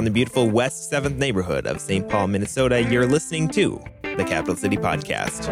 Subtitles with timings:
[0.00, 2.08] from the beautiful West 7th neighborhood of St.
[2.08, 5.44] Paul, Minnesota, you're listening to the Capital City Podcast.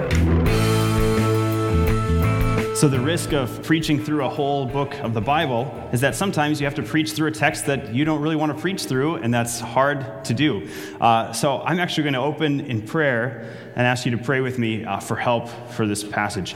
[2.74, 6.62] So, the risk of preaching through a whole book of the Bible is that sometimes
[6.62, 9.16] you have to preach through a text that you don't really want to preach through,
[9.16, 10.66] and that's hard to do.
[10.98, 14.58] Uh, so, I'm actually going to open in prayer and ask you to pray with
[14.58, 16.54] me uh, for help for this passage.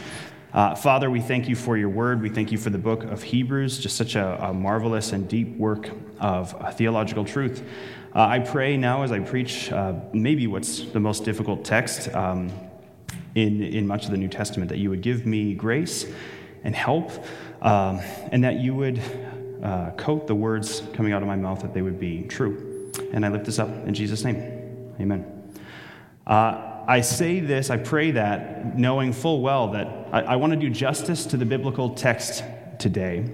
[0.53, 2.21] Uh, Father, we thank you for your word.
[2.21, 5.57] We thank you for the book of Hebrews, just such a, a marvelous and deep
[5.57, 5.89] work
[6.21, 7.63] of uh, theological truth.
[8.15, 12.53] Uh, I pray now as I preach uh, maybe what's the most difficult text um,
[13.35, 16.05] in, in much of the New Testament, that you would give me grace
[16.65, 17.11] and help,
[17.63, 18.01] um,
[18.31, 19.01] and that you would
[19.63, 22.93] uh, coat the words coming out of my mouth that they would be true.
[23.15, 24.37] And I lift this up in Jesus' name.
[25.01, 25.25] Amen.
[26.87, 30.71] I say this, I pray that, knowing full well that I, I want to do
[30.71, 32.45] justice to the biblical text
[32.79, 33.29] today.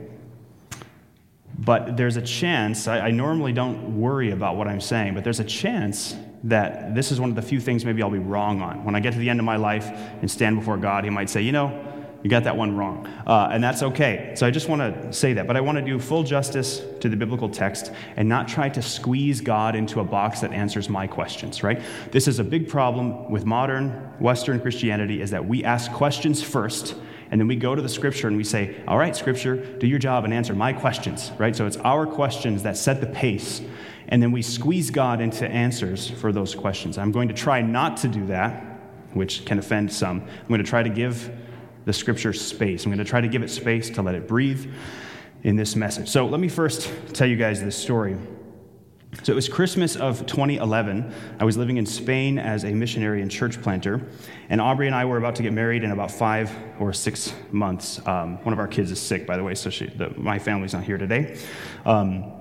[1.59, 5.41] But there's a chance, I, I, normally don't worry about what I'm saying, but there's
[5.41, 8.85] a chance that this is one of the few things maybe I'll be wrong on.
[8.85, 11.29] When I get to the end of my life and stand before God, He might
[11.29, 13.07] say, You know, you got that one wrong.
[13.27, 14.33] Uh, and that's okay.
[14.37, 15.47] So I just want to say that.
[15.47, 18.83] But I want to do full justice to the biblical text and not try to
[18.83, 21.81] squeeze God into a box that answers my questions, right?
[22.11, 26.97] This is a big problem with modern Western Christianity is that we ask questions first
[27.31, 29.99] and then we go to the scripture and we say, All right, scripture, do your
[29.99, 31.55] job and answer my questions, right?
[31.55, 33.61] So it's our questions that set the pace.
[34.09, 36.97] And then we squeeze God into answers for those questions.
[36.97, 38.81] I'm going to try not to do that,
[39.13, 40.23] which can offend some.
[40.23, 41.31] I'm going to try to give
[41.89, 42.85] the scripture space.
[42.85, 44.71] I'm going to try to give it space to let it breathe
[45.43, 46.07] in this message.
[46.07, 48.15] So let me first tell you guys this story.
[49.23, 51.15] So it was Christmas of 2011.
[51.41, 54.07] I was living in Spain as a missionary and church planter,
[54.51, 58.07] and Aubrey and I were about to get married in about five or six months.
[58.07, 60.75] Um, one of our kids is sick, by the way, so she, the, my family's
[60.75, 61.39] not here today.
[61.87, 62.38] Um,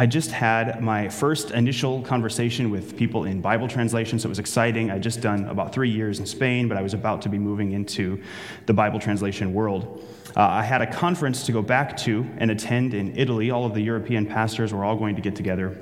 [0.00, 4.38] I just had my first initial conversation with people in Bible translation, so it was
[4.38, 4.90] exciting.
[4.90, 7.72] I'd just done about three years in Spain, but I was about to be moving
[7.72, 8.22] into
[8.64, 10.02] the Bible translation world.
[10.34, 13.50] Uh, I had a conference to go back to and attend in Italy.
[13.50, 15.78] All of the European pastors were all going to get together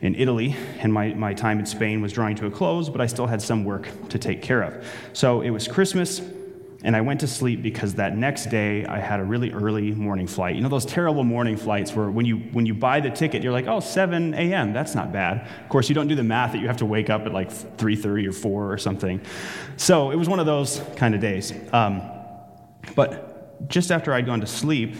[0.00, 3.06] in Italy, and my, my time in Spain was drawing to a close, but I
[3.06, 4.84] still had some work to take care of.
[5.12, 6.20] So it was Christmas
[6.84, 10.26] and I went to sleep because that next day I had a really early morning
[10.26, 10.56] flight.
[10.56, 13.52] You know those terrible morning flights where when you when you buy the ticket, you're
[13.52, 14.72] like, oh, 7 a.m.
[14.72, 15.46] That's not bad.
[15.62, 17.50] Of course, you don't do the math that you have to wake up at like
[17.50, 19.20] 3:30 or 4 or something.
[19.76, 21.52] So it was one of those kind of days.
[21.72, 22.02] Um,
[22.96, 24.96] but just after I'd gone to sleep,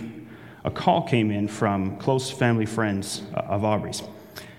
[0.64, 4.02] a call came in from close family friends uh, of Aubrey's.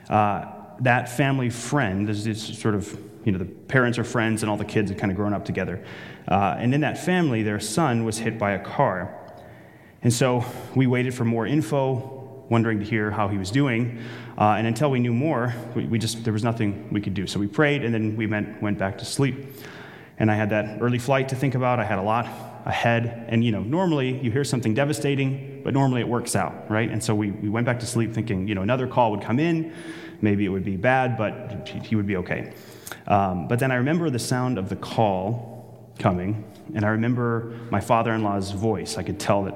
[0.10, 0.46] Uh,
[0.82, 4.58] that family friend is, is sort of you know the parents are friends and all
[4.58, 5.84] the kids had kind of grown up together.
[6.28, 9.20] Uh, and in that family, their son was hit by a car.
[10.02, 10.44] And so
[10.76, 14.00] we waited for more info, wondering to hear how he was doing.
[14.38, 17.26] Uh, and until we knew more, we, we, just, there was nothing we could do.
[17.26, 19.36] So we prayed, and then we went, went back to sleep.
[20.20, 21.80] And I had that early flight to think about.
[21.80, 22.28] I had a lot
[22.66, 23.26] ahead.
[23.30, 26.90] And, you know, normally you hear something devastating, but normally it works out, right?
[26.90, 29.40] And so we, we went back to sleep thinking, you know, another call would come
[29.40, 29.74] in.
[30.22, 32.54] Maybe it would be bad, but he would be okay.
[33.08, 36.44] Um, but then I remember the sound of the call coming,
[36.74, 38.98] and I remember my father in law's voice.
[38.98, 39.56] I could tell that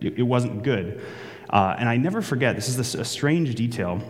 [0.00, 1.02] it wasn't good.
[1.50, 4.00] Uh, and I never forget, this is a strange detail,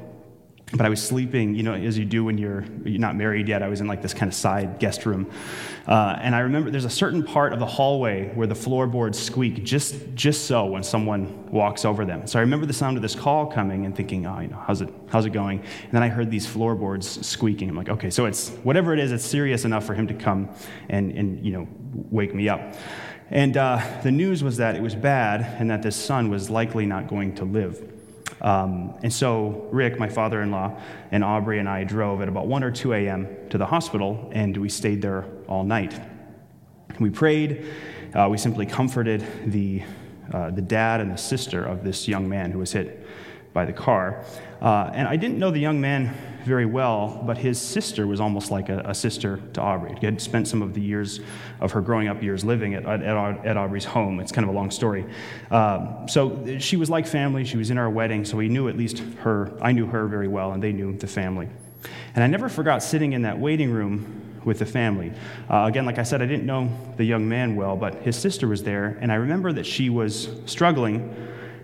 [0.72, 3.62] but I was sleeping, you know, as you do when you're, you're not married yet.
[3.62, 5.30] I was in like this kind of side guest room.
[5.86, 9.64] Uh, and I remember there's a certain part of the hallway where the floorboards squeak
[9.64, 12.26] just, just so when someone walks over them.
[12.26, 14.82] So I remember the sound of this call coming and thinking, oh, you know, how's
[14.82, 15.60] it, how's it going?
[15.60, 17.70] And then I heard these floorboards squeaking.
[17.70, 20.50] I'm like, okay, so it's whatever it is, it's serious enough for him to come
[20.90, 21.66] and, and you know,
[22.10, 22.74] wake me up.
[23.30, 26.84] And uh, the news was that it was bad and that this son was likely
[26.84, 27.97] not going to live.
[28.40, 32.46] Um, and so Rick, my father in law, and Aubrey and I drove at about
[32.46, 33.28] 1 or 2 a.m.
[33.50, 36.00] to the hospital, and we stayed there all night.
[37.00, 37.66] We prayed.
[38.14, 39.82] Uh, we simply comforted the,
[40.32, 43.06] uh, the dad and the sister of this young man who was hit
[43.52, 44.24] by the car.
[44.60, 46.14] Uh, and I didn't know the young man
[46.48, 49.94] very well, but his sister was almost like a, a, sister to Aubrey.
[50.00, 51.20] He had spent some of the years
[51.60, 54.18] of her growing up years living at, at, at Aubrey's home.
[54.18, 55.06] It's kind of a long story.
[55.50, 57.44] Um, so she was like family.
[57.44, 59.52] She was in our wedding, so we knew at least her.
[59.62, 61.48] I knew her very well, and they knew the family.
[62.14, 65.12] And I never forgot sitting in that waiting room with the family.
[65.48, 68.48] Uh, again, like I said, I didn't know the young man well, but his sister
[68.48, 71.14] was there, and I remember that she was struggling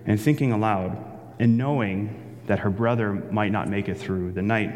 [0.06, 0.96] and thinking aloud
[1.38, 4.72] and knowing that her brother might not make it through the night.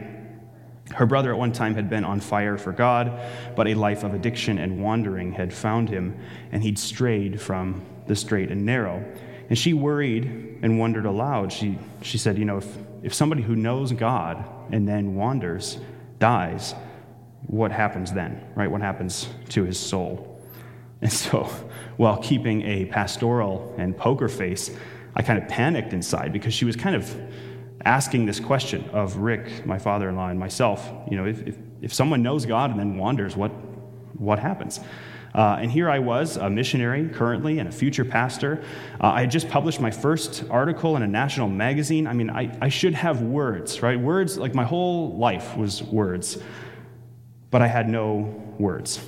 [0.95, 3.21] Her brother at one time had been on fire for God,
[3.55, 6.19] but a life of addiction and wandering had found him,
[6.51, 9.05] and he'd strayed from the straight and narrow.
[9.51, 11.53] And she worried and wondered aloud.
[11.53, 15.79] She, she said, You know, if, if somebody who knows God and then wanders
[16.19, 16.75] dies,
[17.47, 18.71] what happens then, right?
[18.71, 20.37] What happens to his soul?
[21.01, 21.45] And so,
[21.97, 24.71] while keeping a pastoral and poker face,
[25.15, 27.15] I kind of panicked inside because she was kind of
[27.85, 30.91] asking this question of Rick, my father in law, and myself.
[31.11, 33.51] You know, if, if, if, someone knows God and then wanders, what,
[34.19, 34.81] what happens?
[35.35, 38.65] Uh, and here I was, a missionary currently and a future pastor.
[39.01, 42.07] Uh, I had just published my first article in a national magazine.
[42.07, 43.99] I mean, I, I should have words, right?
[43.99, 46.39] Words, like my whole life was words,
[47.51, 49.01] but I had no words.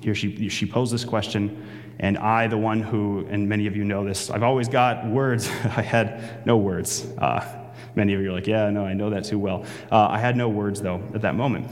[0.00, 1.66] Here she, she posed this question,
[2.00, 5.48] and I, the one who, and many of you know this, I've always got words.
[5.64, 7.06] I had no words.
[7.16, 7.61] Uh,
[7.94, 9.64] many of you are like, yeah, no, I know that too well.
[9.90, 11.70] Uh, I had no words, though, at that moment.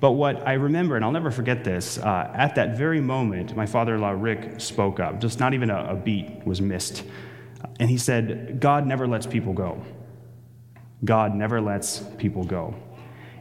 [0.00, 3.66] But what I remember, and I'll never forget this, uh, at that very moment, my
[3.66, 5.20] father in law, Rick, spoke up.
[5.20, 7.02] Just not even a, a beat was missed.
[7.80, 9.82] And he said, God never lets people go.
[11.04, 12.74] God never lets people go.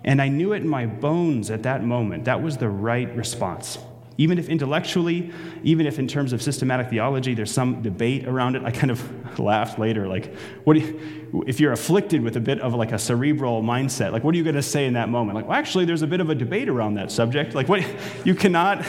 [0.03, 2.25] And I knew it in my bones at that moment.
[2.25, 3.77] That was the right response.
[4.17, 5.31] Even if intellectually,
[5.63, 9.39] even if in terms of systematic theology, there's some debate around it, I kind of
[9.39, 10.07] laughed later.
[10.07, 10.33] Like,
[10.63, 14.33] what you, if you're afflicted with a bit of like a cerebral mindset, like, what
[14.33, 15.35] are you going to say in that moment?
[15.35, 17.53] Like, well, actually, there's a bit of a debate around that subject.
[17.53, 17.85] Like, what
[18.25, 18.83] you cannot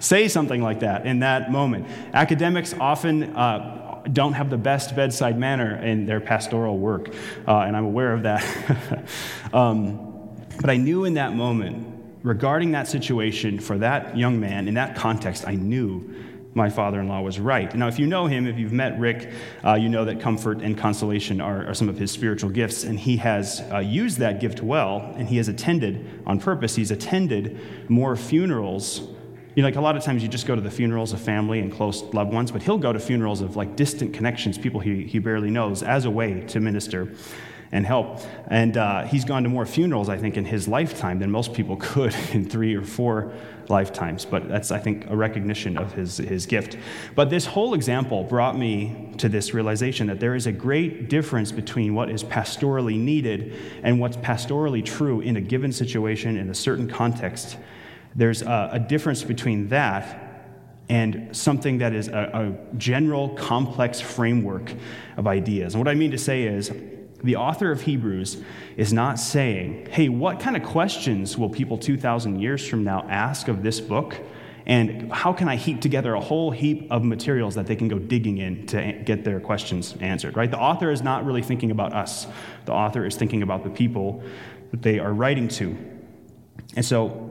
[0.00, 1.86] say something like that in that moment.
[2.12, 3.36] Academics often.
[3.36, 3.78] Uh,
[4.12, 7.14] don't have the best bedside manner in their pastoral work,
[7.46, 9.04] uh, and I'm aware of that.
[9.52, 10.12] um,
[10.60, 11.91] but I knew in that moment
[12.22, 16.08] regarding that situation for that young man in that context, I knew
[16.54, 17.74] my father in law was right.
[17.74, 19.30] Now, if you know him, if you've met Rick,
[19.64, 23.00] uh, you know that comfort and consolation are, are, some of his spiritual gifts, and
[23.00, 26.76] he has uh, used that gift well, and he has attended on purpose.
[26.76, 27.58] He's attended
[27.88, 29.00] more funerals.
[29.54, 31.60] You know, like a lot of times you just go to the funerals of family
[31.60, 35.04] and close loved ones, but he'll go to funerals of like distant connections, people he,
[35.04, 37.14] he barely knows, as a way to minister
[37.72, 38.20] and help.
[38.48, 41.76] And uh, he's gone to more funerals, I think, in his lifetime than most people
[41.76, 43.32] could in three or four
[43.68, 44.26] lifetimes.
[44.26, 46.76] But that's, I think, a recognition of his, his gift.
[47.14, 51.50] But this whole example brought me to this realization that there is a great difference
[51.50, 56.54] between what is pastorally needed and what's pastorally true in a given situation, in a
[56.54, 57.56] certain context.
[58.14, 60.28] There's a, a difference between that
[60.90, 62.30] and something that is a,
[62.72, 64.74] a, general complex framework
[65.16, 65.74] of ideas.
[65.74, 66.70] And what I mean to say is,
[67.22, 68.42] the author of Hebrews
[68.76, 73.48] is not saying, hey, what kind of questions will people 2,000 years from now ask
[73.48, 74.18] of this book?
[74.64, 77.98] And how can I heap together a whole heap of materials that they can go
[77.98, 80.50] digging in to get their questions answered, right?
[80.50, 82.26] The author is not really thinking about us.
[82.64, 84.22] The author is thinking about the people
[84.70, 85.76] that they are writing to.
[86.76, 87.21] And so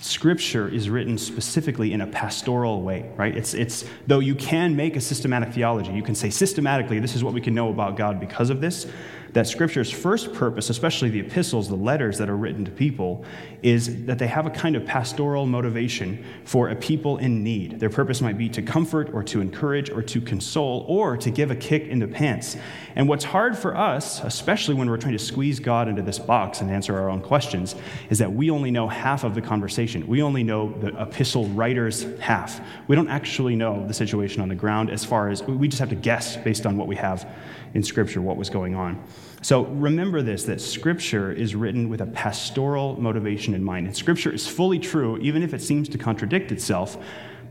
[0.00, 3.36] Scripture is written specifically in a pastoral way, right?
[3.36, 7.22] It's, it's, though you can make a systematic theology, you can say systematically, this is
[7.22, 8.86] what we can know about God because of this,
[9.34, 13.24] that Scripture's first purpose, especially the epistles, the letters that are written to people,
[13.62, 17.80] is that they have a kind of pastoral motivation for a people in need.
[17.80, 21.50] Their purpose might be to comfort or to encourage or to console or to give
[21.50, 22.56] a kick in the pants.
[22.94, 26.60] And what's hard for us, especially when we're trying to squeeze God into this box
[26.60, 27.74] and answer our own questions,
[28.10, 30.06] is that we only know half of the conversation.
[30.06, 32.60] We only know the epistle writer's half.
[32.86, 35.88] We don't actually know the situation on the ground as far as we just have
[35.88, 37.28] to guess based on what we have
[37.74, 39.02] in Scripture what was going on.
[39.42, 43.86] So remember this that Scripture is written with a pastoral motivation in mind.
[43.86, 46.96] And Scripture is fully true, even if it seems to contradict itself.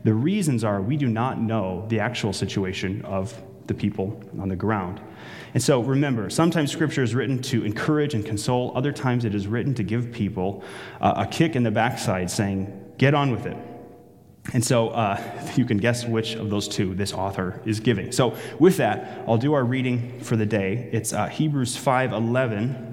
[0.02, 4.56] The reasons are we do not know the actual situation of the people on the
[4.56, 5.00] ground.
[5.54, 9.46] And so remember, sometimes Scripture is written to encourage and console, other times it is
[9.46, 10.64] written to give people
[11.00, 13.56] uh, a kick in the backside saying, Get on with it.
[14.52, 15.20] And so uh,
[15.56, 18.12] you can guess which of those two this author is giving.
[18.12, 20.88] So with that, I'll do our reading for the day.
[20.92, 22.92] It's uh, Hebrews 5:11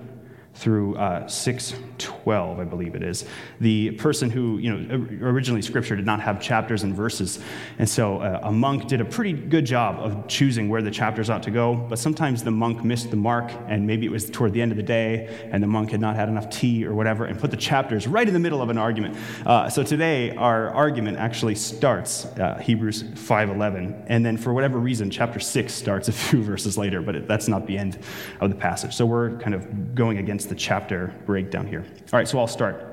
[0.53, 3.25] through uh, 612, I believe it is.
[3.59, 7.39] The person who, you know, originally scripture did not have chapters and verses.
[7.79, 11.29] And so uh, a monk did a pretty good job of choosing where the chapters
[11.29, 11.75] ought to go.
[11.75, 14.77] But sometimes the monk missed the mark, and maybe it was toward the end of
[14.77, 17.57] the day, and the monk had not had enough tea or whatever, and put the
[17.57, 19.17] chapters right in the middle of an argument.
[19.45, 24.05] Uh, so today, our argument actually starts uh, Hebrews 5.11.
[24.07, 27.47] And then for whatever reason, chapter 6 starts a few verses later, but it, that's
[27.47, 27.97] not the end
[28.41, 28.93] of the passage.
[28.93, 31.85] So we're kind of going against the chapter breakdown here.
[32.11, 32.87] All right, so I'll start.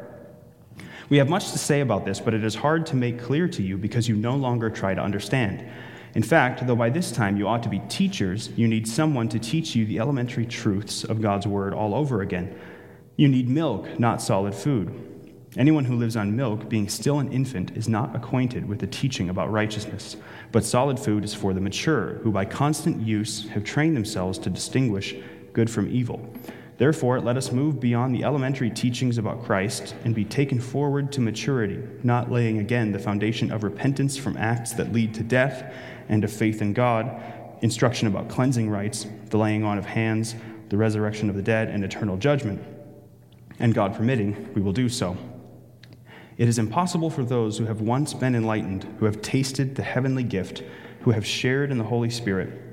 [1.09, 3.63] We have much to say about this, but it is hard to make clear to
[3.63, 5.67] you because you no longer try to understand.
[6.15, 9.39] In fact, though by this time you ought to be teachers, you need someone to
[9.39, 12.59] teach you the elementary truths of God's Word all over again.
[13.17, 14.93] You need milk, not solid food.
[15.57, 19.31] Anyone who lives on milk, being still an infant, is not acquainted with the teaching
[19.31, 20.17] about righteousness.
[20.53, 24.51] But solid food is for the mature, who by constant use have trained themselves to
[24.51, 25.15] distinguish
[25.55, 26.33] good from evil.
[26.79, 31.21] Therefore, let us move beyond the elementary teachings about Christ and be taken forward to
[31.21, 35.75] maturity, not laying again the foundation of repentance from acts that lead to death
[36.09, 37.21] and of faith in God,
[37.63, 40.37] instruction about cleansing rites, the laying on of hands,
[40.69, 42.63] the resurrection of the dead, and eternal judgment.
[43.59, 45.17] And God permitting, we will do so.
[46.37, 50.23] It is impossible for those who have once been enlightened, who have tasted the heavenly
[50.23, 50.63] gift,
[51.01, 52.68] who have shared in the Holy Spirit,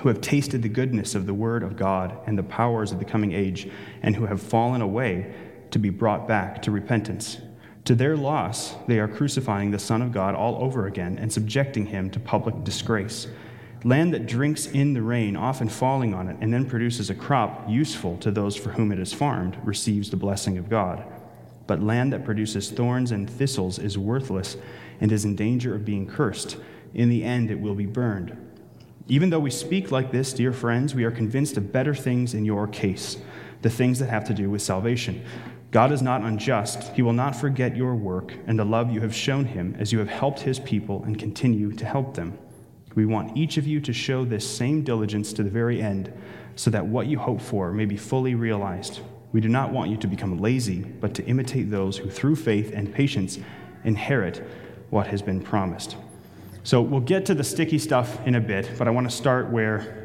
[0.00, 3.04] who have tasted the goodness of the Word of God and the powers of the
[3.04, 3.68] coming age,
[4.02, 5.34] and who have fallen away
[5.70, 7.38] to be brought back to repentance.
[7.84, 11.86] To their loss, they are crucifying the Son of God all over again and subjecting
[11.86, 13.26] him to public disgrace.
[13.82, 17.64] Land that drinks in the rain, often falling on it, and then produces a crop
[17.68, 21.02] useful to those for whom it is farmed, receives the blessing of God.
[21.66, 24.56] But land that produces thorns and thistles is worthless
[25.00, 26.58] and is in danger of being cursed.
[26.92, 28.36] In the end, it will be burned.
[29.10, 32.44] Even though we speak like this, dear friends, we are convinced of better things in
[32.44, 33.16] your case,
[33.60, 35.24] the things that have to do with salvation.
[35.72, 36.94] God is not unjust.
[36.94, 39.98] He will not forget your work and the love you have shown him as you
[39.98, 42.38] have helped his people and continue to help them.
[42.94, 46.12] We want each of you to show this same diligence to the very end,
[46.54, 49.00] so that what you hope for may be fully realized.
[49.32, 52.70] We do not want you to become lazy, but to imitate those who, through faith
[52.72, 53.40] and patience,
[53.82, 54.46] inherit
[54.90, 55.96] what has been promised.
[56.62, 59.50] So we'll get to the sticky stuff in a bit, but I want to start
[59.50, 60.00] where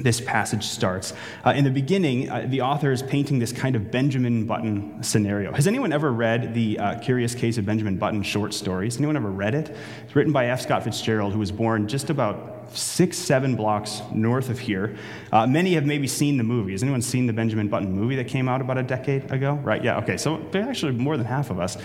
[0.00, 1.14] this passage starts.
[1.44, 5.52] Uh, in the beginning, uh, the author is painting this kind of Benjamin Button scenario.
[5.52, 8.98] Has anyone ever read the uh, Curious Case of Benjamin Button short stories?
[8.98, 9.74] Anyone ever read it?
[10.04, 10.60] It's written by F.
[10.60, 14.96] Scott Fitzgerald, who was born just about six, seven blocks north of here.
[15.32, 16.72] Uh, many have maybe seen the movie.
[16.72, 19.54] Has anyone seen the Benjamin Button movie that came out about a decade ago?
[19.54, 19.82] Right?
[19.82, 20.16] Yeah, okay.
[20.16, 21.78] So actually more than half of us.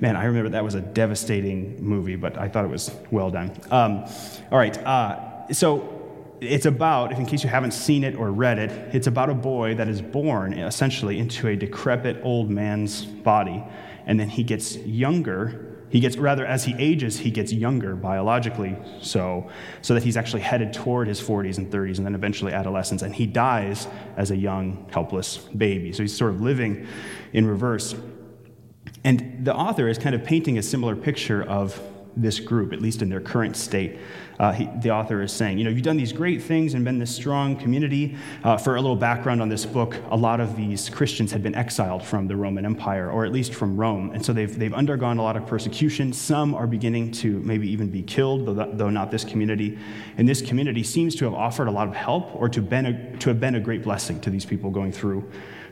[0.00, 3.52] Man, I remember that was a devastating movie, but I thought it was well done.
[3.70, 4.04] Um,
[4.50, 4.76] all right.
[4.78, 5.96] Uh, so
[6.40, 9.34] it's about, if in case you haven't seen it or read it, it's about a
[9.34, 13.62] boy that is born essentially into a decrepit old man's body,
[14.06, 18.76] and then he gets younger he gets, rather, as he ages, he gets younger biologically,
[19.02, 19.50] so,
[19.82, 23.02] so that he's actually headed toward his 40s and 30s and then eventually adolescence.
[23.02, 25.92] And he dies as a young, helpless baby.
[25.92, 26.86] So he's sort of living
[27.32, 27.96] in reverse.
[29.04, 31.80] And the author is kind of painting a similar picture of
[32.16, 33.98] this group, at least in their current state
[34.40, 35.58] uh, he, the author is saying.
[35.58, 38.16] You know, you've done these great things and been this strong community.
[38.42, 41.54] Uh, for a little background on this book, a lot of these Christians had been
[41.54, 44.12] exiled from the Roman Empire, or at least from Rome.
[44.12, 46.14] And so they've, they've undergone a lot of persecution.
[46.14, 49.78] Some are beginning to maybe even be killed, though, though not this community.
[50.16, 53.16] And this community seems to have offered a lot of help or to, been a,
[53.18, 55.30] to have been a great blessing to these people going through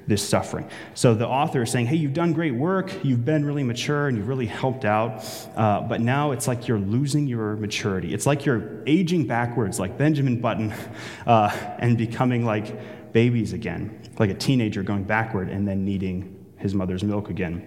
[0.09, 0.69] this suffering.
[0.95, 4.17] So the author is saying, hey, you've done great work, you've been really mature, and
[4.17, 5.25] you've really helped out,
[5.55, 8.15] uh, but now it's like you're losing your maturity.
[8.15, 10.75] It's like you're aging backwards, like Benjamin Button,
[11.27, 16.75] uh, and becoming like babies again, like a teenager going backward and then needing his
[16.75, 17.67] mother's milk again.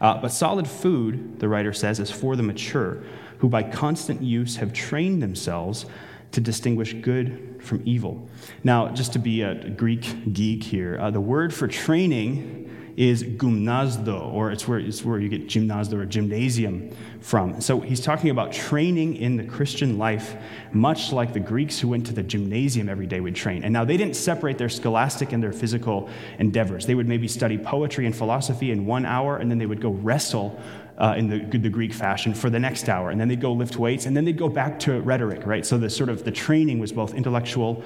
[0.00, 3.04] Uh, but solid food, the writer says, is for the mature,
[3.38, 5.86] who by constant use have trained themselves
[6.32, 8.28] to distinguish good from evil.
[8.64, 12.61] Now, just to be a Greek geek here, uh, the word for training
[12.96, 17.60] is gymnazo, or it's where, it's where you get gymnasdo or gymnasium from.
[17.60, 20.34] So he's talking about training in the Christian life,
[20.72, 23.64] much like the Greeks who went to the gymnasium every day would train.
[23.64, 26.08] And now they didn't separate their scholastic and their physical
[26.38, 26.86] endeavors.
[26.86, 29.90] They would maybe study poetry and philosophy in one hour, and then they would go
[29.90, 30.60] wrestle
[30.98, 33.10] uh, in the, the Greek fashion for the next hour.
[33.10, 35.64] And then they'd go lift weights, and then they'd go back to rhetoric, right?
[35.64, 37.82] So the sort of the training was both intellectual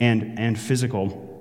[0.00, 1.33] and, and physical.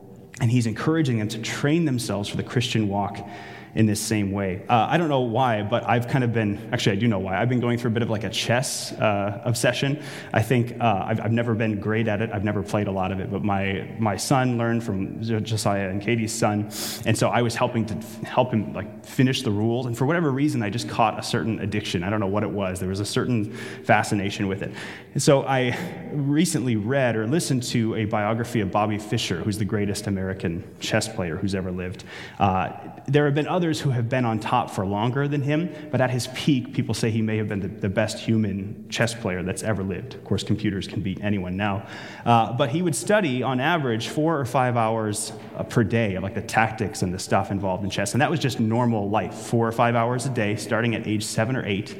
[0.43, 3.25] And he's encouraging them to train themselves for the Christian walk
[3.75, 4.63] in this same way.
[4.69, 7.41] Uh, I don't know why, but I've kind of been, actually, I do know why.
[7.41, 10.01] I've been going through a bit of like a chess uh, obsession.
[10.31, 12.29] I think uh, I've, I've, never been great at it.
[12.31, 16.01] I've never played a lot of it, but my, my son learned from Josiah and
[16.01, 16.69] Katie's son.
[17.05, 19.87] And so I was helping to help him like finish the rules.
[19.87, 22.03] And for whatever reason, I just caught a certain addiction.
[22.03, 22.79] I don't know what it was.
[22.79, 24.71] There was a certain fascination with it.
[25.13, 25.77] And so I
[26.11, 31.07] recently read or listened to a biography of Bobby Fischer, who's the greatest American chess
[31.07, 32.03] player who's ever lived.
[32.37, 32.69] Uh,
[33.07, 36.01] there have been other others who have been on top for longer than him, but
[36.01, 39.41] at his peak, people say he may have been the, the best human chess player
[39.41, 40.15] that's ever lived.
[40.15, 41.87] Of course, computers can beat anyone now.
[42.25, 46.23] Uh, but he would study, on average, four or five hours uh, per day of
[46.23, 48.11] like the tactics and the stuff involved in chess.
[48.11, 51.23] And that was just normal life, four or five hours a day, starting at age
[51.23, 51.95] seven or eight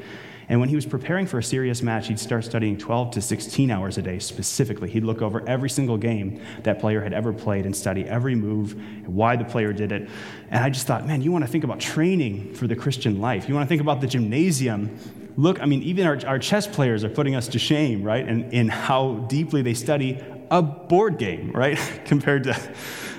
[0.48, 3.70] And when he was preparing for a serious match, he'd start studying 12 to 16
[3.70, 4.90] hours a day specifically.
[4.90, 8.72] He'd look over every single game that player had ever played and study every move,
[8.72, 10.08] and why the player did it.
[10.50, 13.48] And I just thought, man, you want to think about training for the Christian life.
[13.48, 14.98] You want to think about the gymnasium.
[15.36, 18.26] Look, I mean, even our, our chess players are putting us to shame, right?
[18.26, 21.78] And in how deeply they study a board game, right?
[22.04, 22.74] compared to,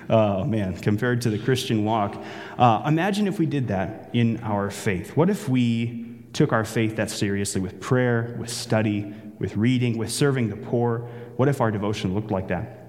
[0.10, 2.22] oh man, compared to the Christian walk.
[2.58, 5.18] Uh, imagine if we did that in our faith.
[5.18, 6.05] What if we
[6.36, 11.00] took our faith that seriously with prayer, with study, with reading, with serving the poor?
[11.38, 12.82] What if our devotion looked like that?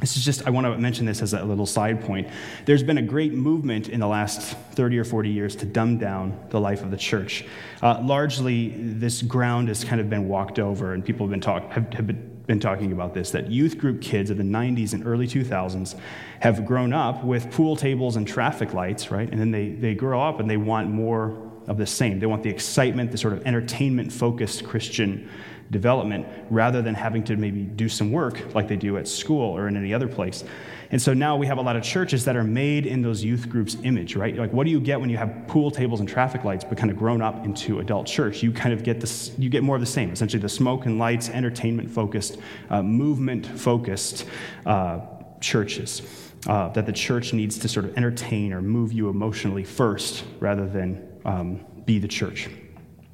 [0.00, 2.28] This is just, I want to mention this as a little side point.
[2.66, 6.38] There's been a great movement in the last 30 or 40 years to dumb down
[6.50, 7.44] the life of the church.
[7.82, 11.70] Uh, largely, this ground has kind of been walked over, and people have been, talk,
[11.72, 15.04] have, have been been talking about this that youth group kids of the 90s and
[15.04, 15.98] early 2000s
[16.38, 19.28] have grown up with pool tables and traffic lights, right?
[19.28, 22.20] And then they, they grow up and they want more of the same.
[22.20, 25.28] They want the excitement, the sort of entertainment focused Christian
[25.70, 29.66] development, rather than having to maybe do some work like they do at school or
[29.66, 30.44] in any other place.
[30.90, 33.48] And so now we have a lot of churches that are made in those youth
[33.48, 34.36] groups' image, right?
[34.36, 36.90] Like, what do you get when you have pool tables and traffic lights, but kind
[36.90, 38.42] of grown up into adult church?
[38.42, 40.10] You kind of get this, you get more of the same.
[40.10, 42.38] Essentially, the smoke and lights, entertainment focused,
[42.70, 44.26] uh, movement focused
[44.64, 45.00] uh,
[45.40, 46.02] churches.
[46.46, 50.64] Uh, that the church needs to sort of entertain or move you emotionally first rather
[50.68, 52.48] than um, be the church.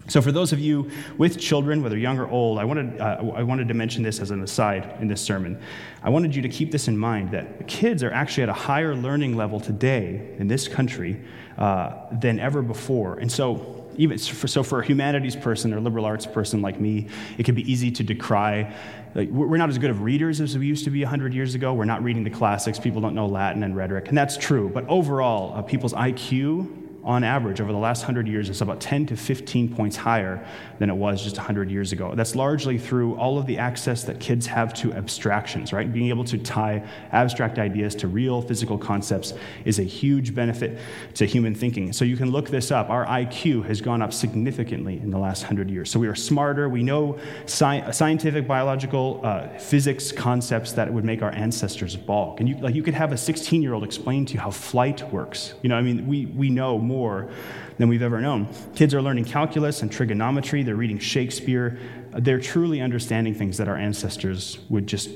[0.09, 3.43] So, for those of you with children, whether young or old, I wanted, uh, I
[3.45, 5.63] wanted to mention this as an aside in this sermon.
[6.03, 8.97] I wanted you to keep this in mind that kids are actually at a higher
[8.97, 11.23] learning level today in this country
[11.57, 13.19] uh, than ever before.
[13.19, 17.09] And so, even for, so for a humanities person or liberal arts person like me,
[17.39, 18.75] it can be easy to decry.
[19.15, 21.75] Like, we're not as good of readers as we used to be 100 years ago.
[21.75, 22.79] We're not reading the classics.
[22.79, 24.69] People don't know Latin and rhetoric, and that's true.
[24.69, 29.07] But overall, uh, people's IQ on average, over the last 100 years, it's about 10
[29.07, 30.47] to 15 points higher
[30.79, 32.15] than it was just 100 years ago.
[32.15, 35.93] That's largely through all of the access that kids have to abstractions, right?
[35.93, 40.79] Being able to tie abstract ideas to real physical concepts is a huge benefit
[41.15, 41.93] to human thinking.
[41.93, 42.89] So you can look this up.
[42.89, 45.91] Our IQ has gone up significantly in the last 100 years.
[45.91, 46.69] So we are smarter.
[46.69, 52.39] We know sci- scientific, biological, uh, physics concepts that would make our ancestors balk.
[52.39, 55.13] And you, like, you could have a 16 year old explain to you how flight
[55.13, 55.55] works.
[55.63, 57.31] You know, I mean, we, we know more
[57.79, 58.47] than we've ever known.
[58.75, 61.79] Kids are learning calculus and trigonometry, they're reading Shakespeare,
[62.11, 65.09] they're truly understanding things that our ancestors would just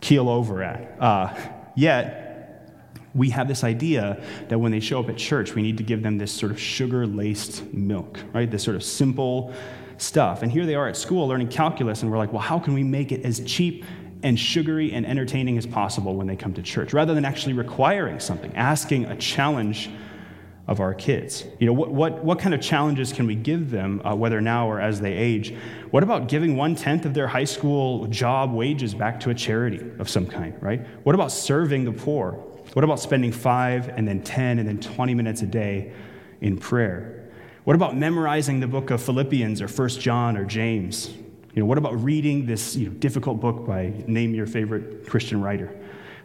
[0.00, 0.96] keel over at.
[1.00, 1.34] Uh,
[1.76, 2.18] yet,
[3.14, 6.02] we have this idea that when they show up at church, we need to give
[6.02, 8.50] them this sort of sugar laced milk, right?
[8.50, 9.52] This sort of simple
[9.98, 10.42] stuff.
[10.42, 12.82] And here they are at school learning calculus, and we're like, well, how can we
[12.82, 13.84] make it as cheap
[14.22, 18.18] and sugary and entertaining as possible when they come to church, rather than actually requiring
[18.18, 19.90] something, asking a challenge
[20.66, 21.44] of our kids?
[21.58, 24.70] You know, what, what, what kind of challenges can we give them, uh, whether now
[24.70, 25.54] or as they age?
[25.90, 29.80] What about giving one tenth of their high school job wages back to a charity
[29.98, 30.86] of some kind, right?
[31.04, 32.32] What about serving the poor?
[32.72, 35.92] What about spending five and then 10 and then 20 minutes a day
[36.40, 37.30] in prayer?
[37.64, 41.08] What about memorizing the book of Philippians or First John or James?
[41.54, 45.42] You know, what about reading this you know, difficult book by name your favorite Christian
[45.42, 45.78] writer?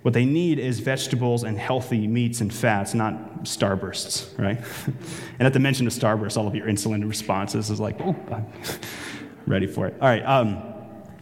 [0.07, 4.57] What they need is vegetables and healthy meats and fats, not starbursts, right?
[5.37, 8.47] and at the mention of starbursts, all of your insulin responses is like, oh, I'm
[9.47, 9.95] ready for it.
[9.99, 10.23] All right.
[10.25, 10.63] Um,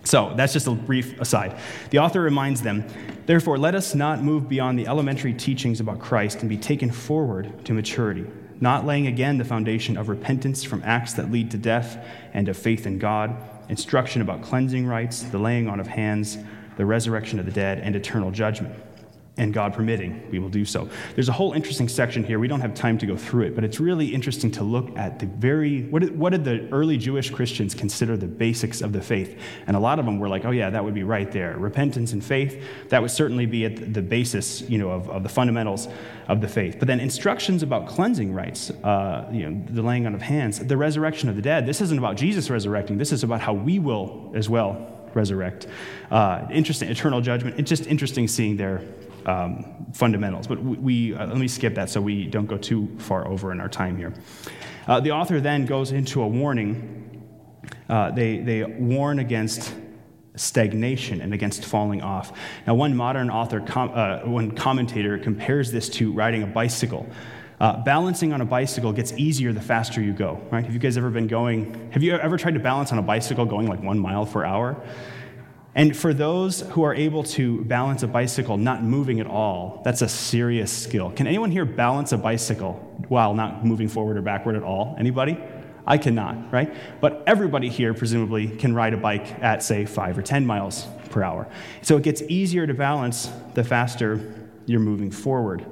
[0.04, 1.58] so that's just a brief aside.
[1.90, 2.86] The author reminds them,
[3.26, 7.66] therefore, let us not move beyond the elementary teachings about Christ and be taken forward
[7.66, 8.28] to maturity,
[8.60, 12.56] not laying again the foundation of repentance from acts that lead to death and of
[12.56, 13.36] faith in God,
[13.68, 16.38] instruction about cleansing rites, the laying on of hands
[16.78, 18.76] the resurrection of the dead, and eternal judgment
[19.38, 20.90] and God permitting, we will do so.
[21.14, 22.40] There's a whole interesting section here.
[22.40, 25.20] We don't have time to go through it, but it's really interesting to look at
[25.20, 29.02] the very, what did, what did the early Jewish Christians consider the basics of the
[29.02, 29.38] faith?
[29.68, 31.58] And a lot of them were like, oh, yeah, that would be right there.
[31.58, 35.30] Repentance and faith, that would certainly be at the basis, you know, of, of the
[35.30, 35.90] fundamentals
[36.30, 36.78] of the faith.
[36.80, 40.78] But then instructions about cleansing rites, uh, you know, the laying on of hands, the
[40.78, 41.66] resurrection of the dead.
[41.66, 42.98] This isn't about Jesus resurrecting.
[42.98, 45.68] This is about how we will as well resurrect.
[46.12, 47.58] Uh, interesting, eternal judgment.
[47.58, 48.84] It's just interesting seeing their
[49.26, 50.48] um, fundamentals.
[50.48, 53.60] But we, uh, let me skip that so we don't go too far over in
[53.60, 54.14] our time here.
[54.88, 57.02] Uh, the author then goes into a warning.
[57.90, 59.74] Uh, they, they warn against
[60.36, 62.38] stagnation and against falling off.
[62.68, 67.08] Now, one modern author, com- uh, one commentator compares this to riding a bicycle.
[67.60, 70.66] Uh, balancing on a bicycle gets easier the faster you go, right?
[70.66, 71.90] Have you guys ever been going?
[71.92, 74.76] Have you ever tried to balance on a bicycle going like one mile per hour?
[75.74, 80.02] And for those who are able to balance a bicycle not moving at all, that's
[80.02, 81.12] a serious skill.
[81.12, 82.74] Can anyone here balance a bicycle
[83.10, 84.96] while not moving forward or backward at all?
[84.98, 85.38] Anybody?
[85.88, 86.74] I cannot, right?
[87.00, 91.24] But everybody here, presumably, can ride a bike at, say, five or 10 miles per
[91.24, 91.48] hour.
[91.82, 95.66] So it gets easier to balance the faster you're moving forward.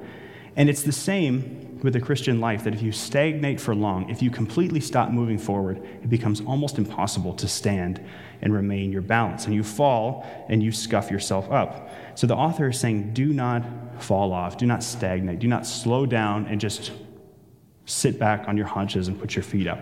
[0.55, 4.21] And it's the same with the Christian life that if you stagnate for long, if
[4.21, 8.01] you completely stop moving forward, it becomes almost impossible to stand
[8.41, 9.45] and remain your balance.
[9.45, 11.91] And you fall and you scuff yourself up.
[12.15, 16.05] So the author is saying, do not fall off, do not stagnate, do not slow
[16.05, 16.93] down and just
[17.85, 19.79] sit back on your haunches and put your feet up.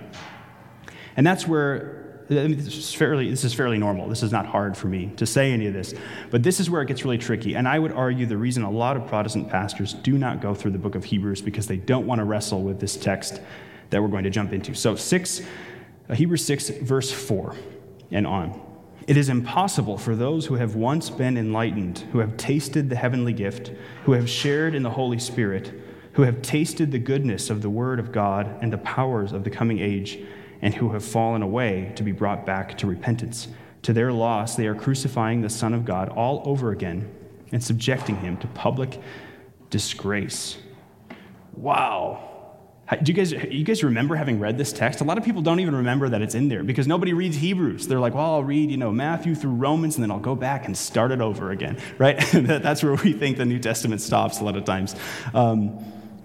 [1.16, 2.01] And that's where
[2.32, 4.08] this is, fairly, this is fairly normal.
[4.08, 5.94] This is not hard for me to say any of this.
[6.30, 7.56] But this is where it gets really tricky.
[7.56, 10.72] And I would argue the reason a lot of Protestant pastors do not go through
[10.72, 13.42] the book of Hebrews because they don't want to wrestle with this text
[13.90, 14.74] that we're going to jump into.
[14.74, 15.42] So, 6,
[16.10, 17.54] uh, Hebrews 6, verse 4
[18.12, 18.62] and on.
[19.08, 23.34] It is impossible for those who have once been enlightened, who have tasted the heavenly
[23.34, 23.72] gift,
[24.06, 25.74] who have shared in the Holy Spirit,
[26.14, 29.50] who have tasted the goodness of the Word of God and the powers of the
[29.50, 30.20] coming age,
[30.62, 33.48] and who have fallen away to be brought back to repentance.
[33.84, 37.10] To their loss, they are crucifying the Son of God all over again
[37.52, 39.02] and subjecting him to public
[39.70, 40.58] disgrace.
[41.54, 42.28] Wow.
[42.92, 45.00] Do you guys, you guys remember having read this text?
[45.00, 47.88] A lot of people don't even remember that it's in there because nobody reads Hebrews.
[47.88, 50.66] They're like, well, I'll read, you know, Matthew through Romans and then I'll go back
[50.66, 52.20] and start it over again, right?
[52.34, 54.96] That's where we think the New Testament stops a lot of times.
[55.34, 55.80] Um,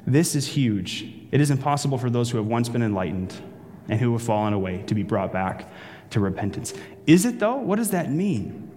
[0.06, 1.06] this is huge.
[1.30, 3.34] It is impossible for those who have once been enlightened
[3.88, 5.68] and who have fallen away to be brought back
[6.10, 6.74] to repentance.
[7.06, 7.56] Is it though?
[7.56, 8.72] What does that mean?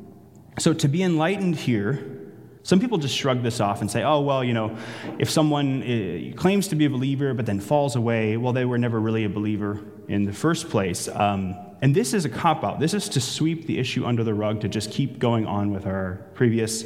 [0.58, 2.20] So to be enlightened here,
[2.64, 4.78] some people just shrug this off and say, oh, well, you know,
[5.18, 8.78] if someone uh, claims to be a believer but then falls away, well, they were
[8.78, 11.08] never really a believer in the first place.
[11.08, 12.80] Um, and this is a cop out.
[12.80, 15.86] This is to sweep the issue under the rug, to just keep going on with
[15.86, 16.84] our previous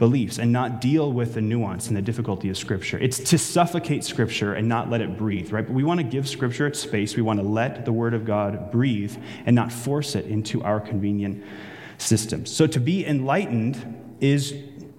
[0.00, 2.98] beliefs and not deal with the nuance and the difficulty of Scripture.
[2.98, 5.64] It's to suffocate Scripture and not let it breathe, right?
[5.64, 7.14] But we want to give Scripture its space.
[7.14, 10.80] We want to let the Word of God breathe and not force it into our
[10.80, 11.44] convenient
[11.98, 12.50] systems.
[12.50, 14.54] So to be enlightened is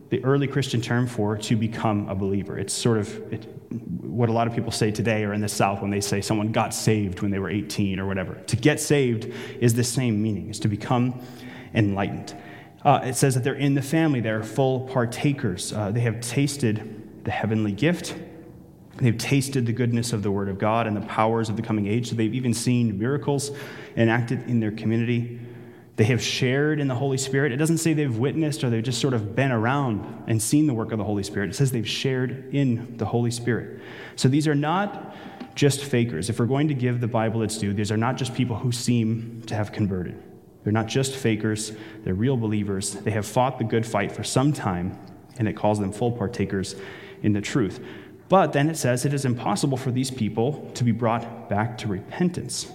[0.10, 2.60] the early Christian term for to become a believer.
[2.60, 3.46] It's sort of it,
[4.02, 6.52] what a lot of people say today or in the South when they say someone
[6.52, 8.36] got saved when they were 18 or whatever.
[8.36, 11.20] To get saved is the same meaning, is to become
[11.74, 12.36] enlightened.
[12.84, 15.72] Uh, it says that they're in the family, they're full partakers.
[15.72, 18.16] Uh, they have tasted the heavenly gift.
[18.98, 21.88] They've tasted the goodness of the Word of God and the powers of the coming
[21.88, 22.10] age.
[22.10, 23.52] So they've even seen miracles
[23.96, 25.40] enacted in their community.
[25.96, 27.52] They have shared in the Holy Spirit.
[27.52, 30.74] It doesn't say they've witnessed or they've just sort of been around and seen the
[30.74, 31.50] work of the Holy Spirit.
[31.50, 33.82] It says they've shared in the Holy Spirit.
[34.16, 35.16] So these are not
[35.56, 36.30] just fakers.
[36.30, 38.72] If we're going to give the Bible its due, these are not just people who
[38.72, 40.22] seem to have converted.
[40.64, 41.72] They're not just fakers,
[42.04, 42.92] they're real believers.
[42.92, 44.98] They have fought the good fight for some time,
[45.38, 46.76] and it calls them full partakers
[47.24, 47.84] in the truth.
[48.30, 51.88] But then it says it is impossible for these people to be brought back to
[51.88, 52.72] repentance.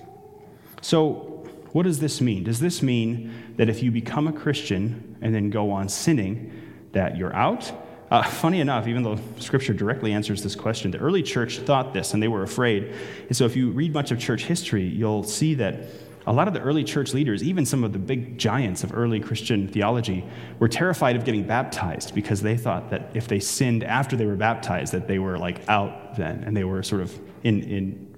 [0.83, 1.33] So,
[1.73, 2.45] what does this mean?
[2.45, 6.53] Does this mean that if you become a Christian and then go on sinning,
[6.93, 7.73] that you're out?
[8.11, 12.15] Uh, funny enough, even though Scripture directly answers this question, the early church thought this
[12.15, 12.95] and they were afraid.
[13.29, 15.87] And so, if you read much of church history, you'll see that
[16.27, 19.21] a lot of the early church leaders, even some of the big giants of early
[19.21, 20.25] Christian theology,
[20.59, 24.37] were terrified of getting baptized because they thought that if they sinned after they were
[24.37, 28.17] baptized, that they were like out then and they were sort of in, in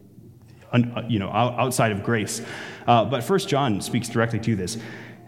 [0.73, 2.43] uh, you know, outside of grace.
[2.87, 4.79] Uh, but First John speaks directly to this.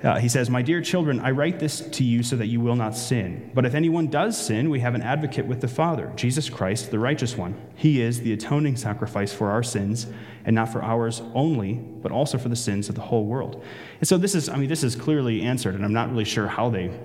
[0.02, 2.76] Uh, he says, My dear children, I write this to you so that you will
[2.76, 3.50] not sin.
[3.54, 6.98] But if anyone does sin, we have an advocate with the Father, Jesus Christ, the
[6.98, 7.54] righteous one.
[7.74, 10.06] He is the atoning sacrifice for our sins,
[10.44, 13.62] and not for ours only, but also for the sins of the whole world.
[13.98, 16.48] And so this is, I mean, this is clearly answered, and I'm not really sure
[16.48, 16.98] how they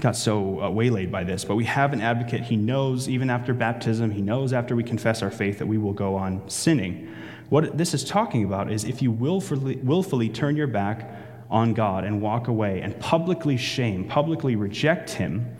[0.00, 2.42] got so uh, waylaid by this, but we have an advocate.
[2.42, 5.92] He knows, even after baptism, he knows after we confess our faith that we will
[5.92, 7.14] go on sinning.
[7.48, 12.04] What this is talking about is if you willfully, willfully turn your back on God
[12.04, 15.56] and walk away and publicly shame, publicly reject Him,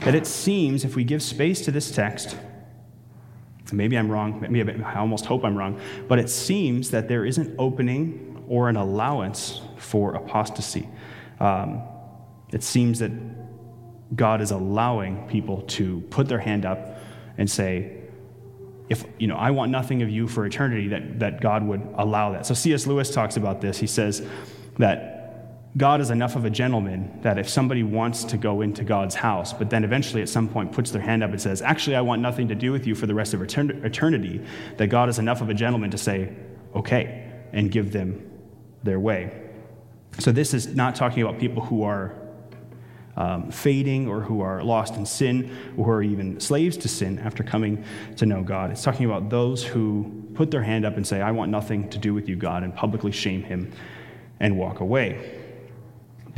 [0.00, 2.36] that it seems, if we give space to this text,
[3.72, 7.38] maybe I'm wrong, maybe I almost hope I'm wrong, but it seems that there is
[7.38, 10.88] an opening or an allowance for apostasy.
[11.38, 11.82] Um,
[12.52, 13.12] it seems that
[14.16, 16.98] God is allowing people to put their hand up
[17.36, 17.98] and say,
[18.88, 22.32] if you know i want nothing of you for eternity that, that god would allow
[22.32, 24.26] that so cs lewis talks about this he says
[24.78, 25.17] that
[25.78, 29.52] God is enough of a gentleman that if somebody wants to go into God's house,
[29.52, 32.20] but then eventually at some point puts their hand up and says, Actually, I want
[32.20, 34.44] nothing to do with you for the rest of eternity,
[34.76, 36.34] that God is enough of a gentleman to say,
[36.74, 38.28] Okay, and give them
[38.82, 39.40] their way.
[40.18, 42.12] So this is not talking about people who are
[43.16, 47.20] um, fading or who are lost in sin or who are even slaves to sin
[47.20, 47.84] after coming
[48.16, 48.72] to know God.
[48.72, 51.98] It's talking about those who put their hand up and say, I want nothing to
[51.98, 53.72] do with you, God, and publicly shame him
[54.40, 55.44] and walk away.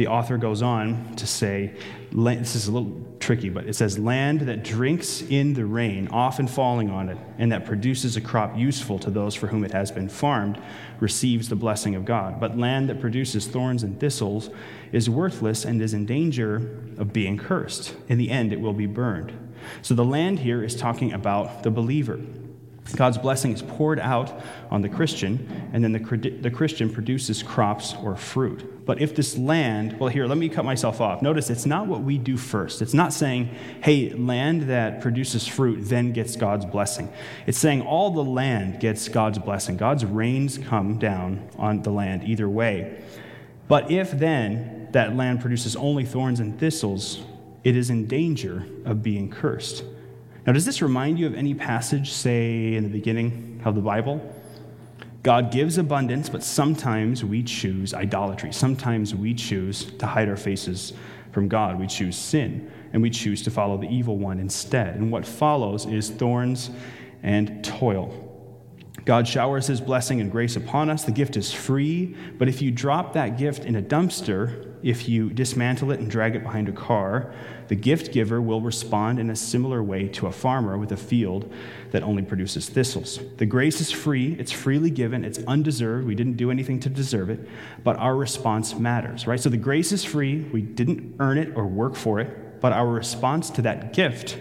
[0.00, 1.74] The author goes on to say,
[2.10, 6.46] this is a little tricky, but it says, land that drinks in the rain, often
[6.46, 9.92] falling on it, and that produces a crop useful to those for whom it has
[9.92, 10.58] been farmed,
[11.00, 12.40] receives the blessing of God.
[12.40, 14.48] But land that produces thorns and thistles
[14.90, 17.94] is worthless and is in danger of being cursed.
[18.08, 19.34] In the end, it will be burned.
[19.82, 22.18] So the land here is talking about the believer.
[22.94, 27.94] God's blessing is poured out on the Christian, and then the, the Christian produces crops
[28.02, 28.84] or fruit.
[28.86, 31.22] But if this land, well, here, let me cut myself off.
[31.22, 32.82] Notice it's not what we do first.
[32.82, 33.46] It's not saying,
[33.82, 37.12] hey, land that produces fruit then gets God's blessing.
[37.46, 39.76] It's saying all the land gets God's blessing.
[39.76, 43.02] God's rains come down on the land either way.
[43.68, 47.20] But if then that land produces only thorns and thistles,
[47.62, 49.84] it is in danger of being cursed.
[50.46, 54.20] Now, does this remind you of any passage, say, in the beginning of the Bible?
[55.22, 58.52] God gives abundance, but sometimes we choose idolatry.
[58.52, 60.94] Sometimes we choose to hide our faces
[61.32, 61.78] from God.
[61.78, 64.96] We choose sin, and we choose to follow the evil one instead.
[64.96, 66.70] And what follows is thorns
[67.22, 68.29] and toil.
[69.04, 71.04] God showers his blessing and grace upon us.
[71.04, 75.30] The gift is free, but if you drop that gift in a dumpster, if you
[75.30, 77.34] dismantle it and drag it behind a car,
[77.68, 81.52] the gift giver will respond in a similar way to a farmer with a field
[81.90, 83.20] that only produces thistles.
[83.36, 86.06] The grace is free, it's freely given, it's undeserved.
[86.06, 87.46] We didn't do anything to deserve it,
[87.84, 89.40] but our response matters, right?
[89.40, 92.86] So the grace is free, we didn't earn it or work for it, but our
[92.86, 94.38] response to that gift,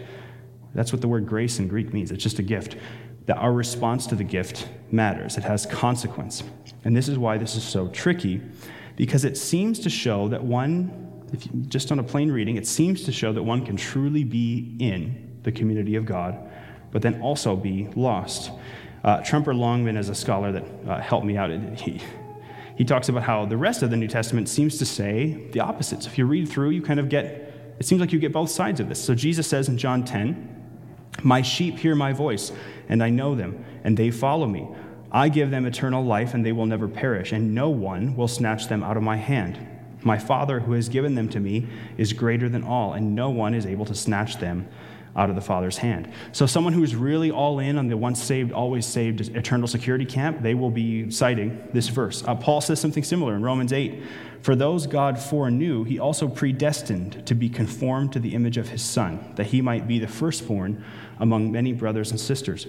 [0.74, 2.12] that's what the word grace in Greek means.
[2.12, 2.76] It's just a gift.
[3.26, 5.38] That our response to the gift matters.
[5.38, 6.44] It has consequence.
[6.84, 8.42] And this is why this is so tricky
[9.00, 10.92] because it seems to show that one,
[11.32, 14.26] if you, just on a plain reading, it seems to show that one can truly
[14.26, 16.38] be in the community of God,
[16.92, 18.52] but then also be lost.
[19.06, 21.50] Uh, Tremper Longman is a scholar that uh, helped me out.
[21.80, 22.02] He,
[22.76, 26.04] he talks about how the rest of the New Testament seems to say the opposite.
[26.04, 28.50] So if you read through, you kind of get, it seems like you get both
[28.50, 29.02] sides of this.
[29.02, 30.59] So Jesus says in John 10,
[31.24, 32.52] My sheep hear my voice,
[32.88, 34.68] and I know them, and they follow me.
[35.12, 38.68] I give them eternal life, and they will never perish, and no one will snatch
[38.68, 39.60] them out of my hand.
[40.02, 43.54] My Father, who has given them to me, is greater than all, and no one
[43.54, 44.68] is able to snatch them
[45.16, 46.12] out of the Father's hand.
[46.32, 50.42] So, someone who's really all in on the once saved, always saved eternal security camp,
[50.42, 52.24] they will be citing this verse.
[52.26, 54.04] Uh, Paul says something similar in Romans 8
[54.42, 58.82] For those God foreknew, he also predestined to be conformed to the image of his
[58.82, 60.84] Son, that he might be the firstborn
[61.20, 62.68] among many brothers and sisters.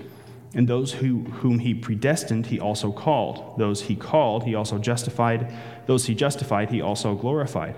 [0.55, 3.57] And those who, whom he predestined, he also called.
[3.57, 5.53] Those he called, he also justified.
[5.87, 7.77] Those he justified, he also glorified.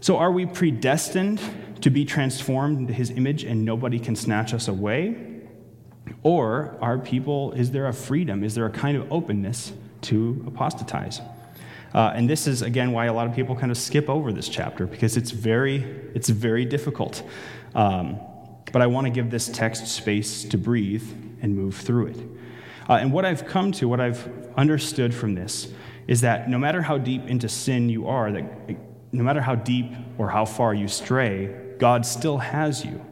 [0.00, 1.40] So, are we predestined
[1.80, 5.16] to be transformed into his image and nobody can snatch us away?
[6.22, 8.44] Or are people, is there a freedom?
[8.44, 11.20] Is there a kind of openness to apostatize?
[11.94, 14.48] Uh, and this is, again, why a lot of people kind of skip over this
[14.48, 15.76] chapter because it's very,
[16.14, 17.22] it's very difficult.
[17.74, 18.20] Um,
[18.72, 21.04] but I want to give this text space to breathe
[21.40, 22.18] and move through it.
[22.88, 25.68] Uh, and what I've come to, what I've understood from this,
[26.06, 28.76] is that no matter how deep into sin you are, that
[29.12, 33.04] no matter how deep or how far you stray, God still has you.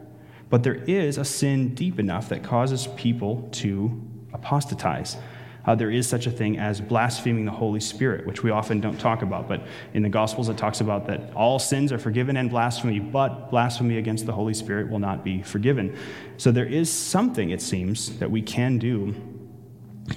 [0.49, 4.01] But there is a sin deep enough that causes people to
[4.33, 5.17] apostatize
[5.65, 8.99] uh, there is such a thing as blaspheming the Holy Spirit, which we often don't
[8.99, 9.47] talk about.
[9.47, 13.49] But in the Gospels, it talks about that all sins are forgiven and blasphemy, but
[13.49, 15.97] blasphemy against the Holy Spirit will not be forgiven.
[16.37, 19.15] So there is something, it seems, that we can do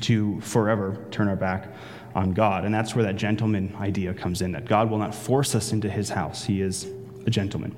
[0.00, 1.72] to forever turn our back
[2.14, 2.64] on God.
[2.64, 5.88] And that's where that gentleman idea comes in that God will not force us into
[5.88, 6.86] his house, he is
[7.28, 7.76] a gentleman.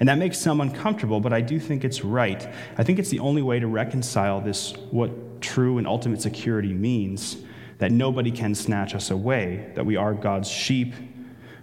[0.00, 2.48] And that makes some uncomfortable, but I do think it's right.
[2.78, 7.36] I think it's the only way to reconcile this, what true and ultimate security means,
[7.78, 10.94] that nobody can snatch us away, that we are God's sheep,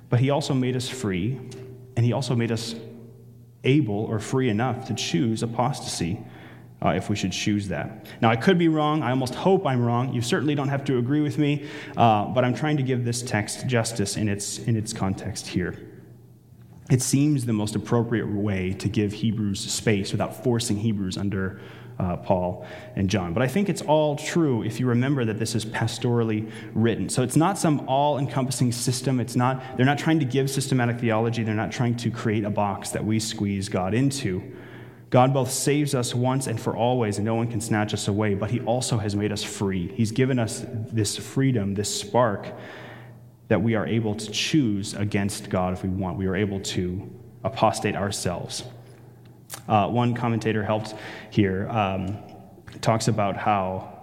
[0.10, 1.40] but He also made us free,
[1.96, 2.76] and He also made us
[3.64, 6.24] able or free enough to choose apostasy.
[6.82, 8.06] Uh, if we should choose that.
[8.22, 9.04] Now, I could be wrong.
[9.04, 10.14] I almost hope I'm wrong.
[10.14, 13.22] You certainly don't have to agree with me, uh, but I'm trying to give this
[13.22, 15.76] text justice in its, in its context here
[16.90, 21.60] it seems the most appropriate way to give Hebrews space without forcing Hebrews under
[22.00, 23.34] uh, Paul and John.
[23.34, 27.10] But I think it's all true if you remember that this is pastorally written.
[27.10, 29.20] So it's not some all encompassing system.
[29.20, 31.44] It's not, they're not trying to give systematic theology.
[31.44, 34.42] They're not trying to create a box that we squeeze God into.
[35.10, 38.36] God both saves us once and for always, and no one can snatch us away,
[38.36, 39.92] but He also has made us free.
[39.96, 42.48] He's given us this freedom, this spark
[43.50, 46.18] that we are able to choose against God if we want.
[46.18, 47.10] We are able to
[47.44, 48.64] apostate ourselves.
[49.68, 50.96] Uh, one commentator helped
[51.32, 52.18] here um,
[52.82, 54.00] talks about how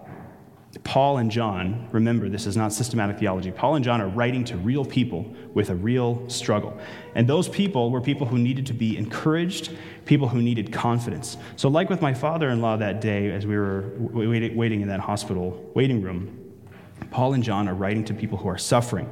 [0.84, 3.50] Paul and John, remember, this is not systematic theology.
[3.50, 6.78] Paul and John are writing to real people with a real struggle.
[7.14, 9.70] And those people were people who needed to be encouraged,
[10.04, 11.36] people who needed confidence.
[11.56, 15.00] So, like with my father in law that day as we were waiting in that
[15.00, 16.45] hospital waiting room,
[17.10, 19.10] Paul and John are writing to people who are suffering.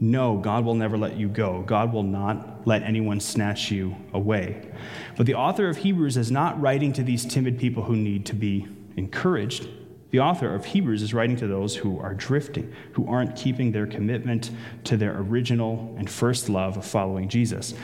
[0.00, 1.62] No, God will never let you go.
[1.62, 4.70] God will not let anyone snatch you away.
[5.16, 8.34] But the author of Hebrews is not writing to these timid people who need to
[8.34, 9.68] be encouraged.
[10.10, 13.86] The author of Hebrews is writing to those who are drifting, who aren't keeping their
[13.86, 14.50] commitment
[14.84, 17.74] to their original and first love of following Jesus.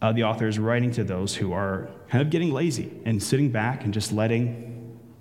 [0.00, 3.50] Uh, the author is writing to those who are kind of getting lazy and sitting
[3.50, 4.71] back and just letting,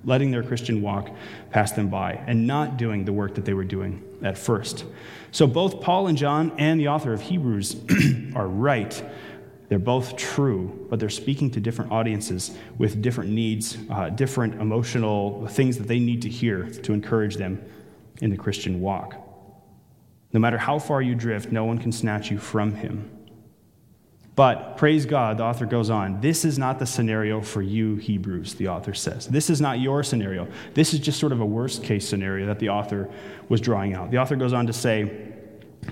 [0.04, 1.10] letting their Christian walk
[1.52, 4.86] pass them by and not doing the work that they were doing at first.
[5.32, 7.76] So both Paul and John and the author of Hebrews
[8.36, 9.02] are right
[9.72, 15.48] they're both true, but they're speaking to different audiences with different needs, uh, different emotional
[15.48, 17.64] things that they need to hear to encourage them
[18.20, 19.16] in the Christian walk.
[20.34, 23.10] No matter how far you drift, no one can snatch you from him.
[24.42, 26.20] But praise God, the author goes on.
[26.20, 29.28] This is not the scenario for you, Hebrews, the author says.
[29.28, 30.48] This is not your scenario.
[30.74, 33.08] This is just sort of a worst case scenario that the author
[33.50, 34.10] was drawing out.
[34.10, 35.32] The author goes on to say,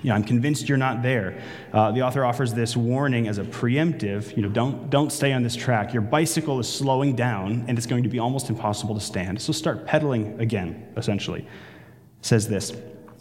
[0.04, 1.40] I'm convinced you're not there.
[1.72, 4.36] Uh, the author offers this warning as a preemptive.
[4.36, 5.92] You know, don't, don't stay on this track.
[5.92, 9.40] Your bicycle is slowing down, and it's going to be almost impossible to stand.
[9.40, 11.46] So start pedaling again, essentially.
[12.20, 12.72] says this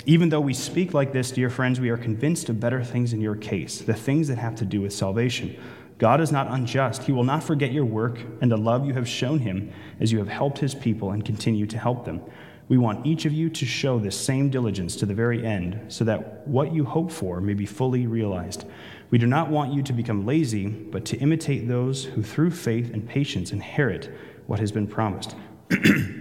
[0.06, 3.20] Even though we speak like this, dear friends, we are convinced of better things in
[3.20, 5.56] your case, the things that have to do with salvation.
[5.98, 7.04] God is not unjust.
[7.04, 10.18] He will not forget your work and the love you have shown him as you
[10.20, 12.22] have helped his people and continue to help them.
[12.70, 16.06] We want each of you to show this same diligence to the very end, so
[16.06, 18.66] that what you hope for may be fully realized.
[19.10, 22.94] We do not want you to become lazy, but to imitate those who through faith
[22.94, 25.36] and patience inherit what has been promised.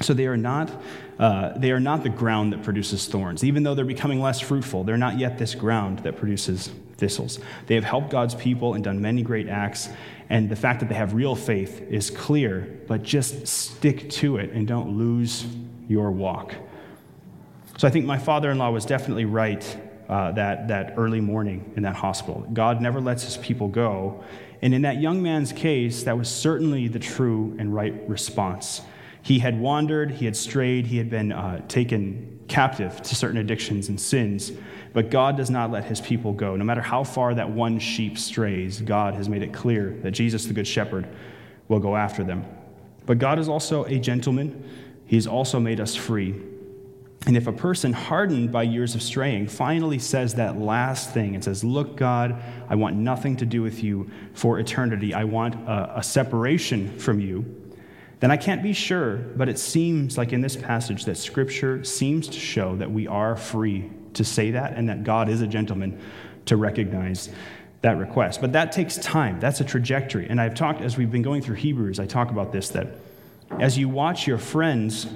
[0.00, 0.70] so they are not
[1.18, 4.84] uh, they are not the ground that produces thorns even though they're becoming less fruitful
[4.84, 9.00] they're not yet this ground that produces thistles they have helped god's people and done
[9.00, 9.88] many great acts
[10.30, 14.50] and the fact that they have real faith is clear but just stick to it
[14.50, 15.46] and don't lose
[15.88, 16.54] your walk.
[17.78, 19.64] So I think my father in law was definitely right
[20.08, 22.46] uh, that, that early morning in that hospital.
[22.52, 24.22] God never lets his people go.
[24.62, 28.80] And in that young man's case, that was certainly the true and right response.
[29.24, 33.88] He had wandered, he had strayed, he had been uh, taken captive to certain addictions
[33.88, 34.52] and sins.
[34.92, 36.54] But God does not let his people go.
[36.54, 40.44] No matter how far that one sheep strays, God has made it clear that Jesus,
[40.44, 41.08] the Good Shepherd,
[41.66, 42.44] will go after them.
[43.06, 44.62] But God is also a gentleman
[45.06, 46.34] He's also made us free.
[47.26, 51.42] And if a person hardened by years of straying finally says that last thing and
[51.42, 55.98] says, Look, God, I want nothing to do with you for eternity, I want a,
[55.98, 57.44] a, separation from you,
[58.20, 62.28] then I can't be sure, but it seems like in this passage that Scripture seems
[62.28, 66.00] to show that we are free to say that and that God is a gentleman
[66.46, 67.30] to recognize
[67.82, 68.40] that request.
[68.40, 70.28] But that takes time, that's a trajectory.
[70.28, 72.88] And I've talked, as we've been going through Hebrews, I talk about this that
[73.60, 75.06] as you watch your friends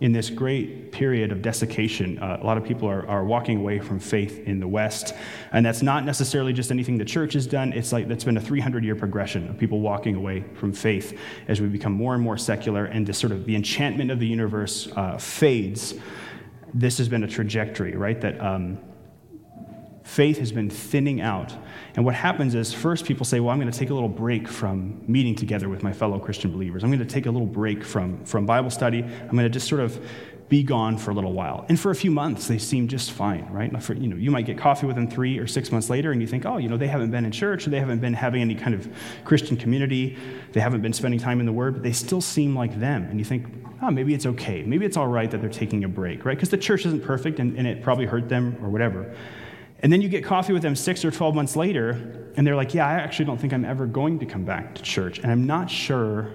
[0.00, 3.78] in this great period of desiccation, uh, a lot of people are, are walking away
[3.78, 5.14] from faith in the West.
[5.52, 7.72] And that's not necessarily just anything the church has done.
[7.74, 11.60] It's like that's been a 300 year progression of people walking away from faith as
[11.60, 14.88] we become more and more secular and this sort of the enchantment of the universe
[14.96, 15.94] uh, fades.
[16.72, 18.20] This has been a trajectory, right?
[18.20, 18.78] That um,
[20.10, 21.54] faith has been thinning out
[21.96, 24.48] and what happens is, first people say, Well, I'm going to take a little break
[24.48, 26.84] from meeting together with my fellow Christian believers.
[26.84, 29.02] I'm going to take a little break from, from Bible study.
[29.02, 30.00] I'm going to just sort of
[30.48, 31.64] be gone for a little while.
[31.68, 33.70] And for a few months, they seem just fine, right?
[33.80, 36.20] For, you, know, you might get coffee with them three or six months later, and
[36.20, 38.42] you think, oh, you know, they haven't been in church, or they haven't been having
[38.42, 38.92] any kind of
[39.24, 40.18] Christian community,
[40.52, 43.04] they haven't been spending time in the Word, but they still seem like them.
[43.04, 43.46] And you think,
[43.80, 44.64] oh, maybe it's okay.
[44.64, 46.36] Maybe it's all right that they're taking a break, right?
[46.36, 49.14] Because the church isn't perfect, and, and it probably hurt them or whatever.
[49.82, 52.74] And then you get coffee with them six or 12 months later, and they're like,
[52.74, 55.18] Yeah, I actually don't think I'm ever going to come back to church.
[55.18, 56.30] And I'm not sure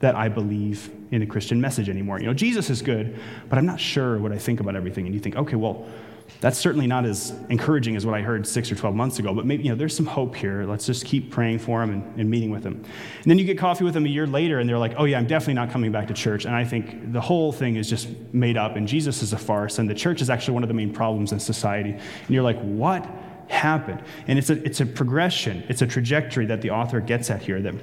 [0.00, 2.20] that I believe in the Christian message anymore.
[2.20, 3.18] You know, Jesus is good,
[3.48, 5.06] but I'm not sure what I think about everything.
[5.06, 5.86] And you think, okay, well,
[6.40, 9.46] that's certainly not as encouraging as what I heard six or 12 months ago, but
[9.46, 10.64] maybe, you know, there's some hope here.
[10.64, 12.74] Let's just keep praying for them and, and, meeting with them.
[12.74, 15.16] And then you get coffee with them a year later, and they're like, oh, yeah,
[15.16, 16.44] I'm definitely not coming back to church.
[16.44, 19.78] And I think the whole thing is just made up, and Jesus is a farce,
[19.78, 21.92] and the church is actually one of the main problems in society.
[21.92, 23.06] And you're like, what
[23.48, 24.02] happened?
[24.26, 27.62] And it's a, it's a progression, it's a trajectory that the author gets at here
[27.62, 27.74] that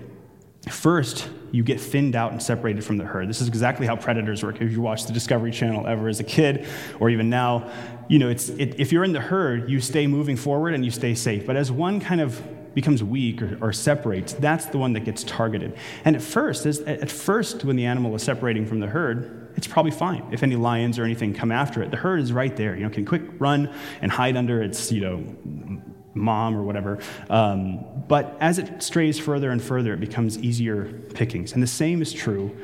[0.69, 3.27] First, you get thinned out and separated from the herd.
[3.27, 4.61] This is exactly how predators work.
[4.61, 6.67] If you watch the Discovery Channel ever as a kid,
[6.99, 7.71] or even now,
[8.11, 10.91] you know, it's, it, if you're in the herd, you stay moving forward and you
[10.91, 11.45] stay safe.
[11.45, 12.43] But as one kind of
[12.75, 15.77] becomes weak or, or separates, that's the one that gets targeted.
[16.03, 19.93] And at first, at first, when the animal is separating from the herd, it's probably
[19.93, 20.27] fine.
[20.33, 22.75] If any lions or anything come after it, the herd is right there.
[22.75, 25.81] You know, can quick run and hide under its, you know,
[26.13, 26.99] mom or whatever.
[27.29, 31.53] Um, but as it strays further and further, it becomes easier pickings.
[31.53, 32.57] And the same is true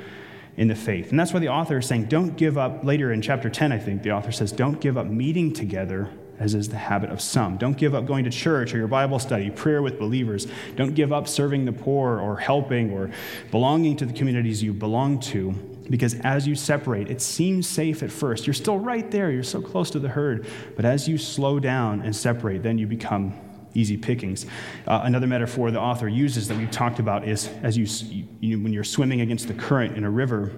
[0.58, 1.12] in the faith.
[1.12, 2.84] And that's why the author is saying, don't give up.
[2.84, 6.54] Later in chapter 10, I think, the author says, don't give up meeting together as
[6.54, 7.58] is the habit of some.
[7.58, 10.48] Don't give up going to church or your Bible study, prayer with believers.
[10.76, 13.10] Don't give up serving the poor or helping or
[13.50, 15.52] belonging to the communities you belong to,
[15.90, 18.46] because as you separate, it seems safe at first.
[18.46, 20.46] You're still right there, you're so close to the herd.
[20.76, 23.34] But as you slow down and separate, then you become
[23.78, 24.46] easy pickings.
[24.88, 28.74] Uh, another metaphor the author uses that we've talked about is as you, you when
[28.74, 30.52] you're swimming against the current in a river,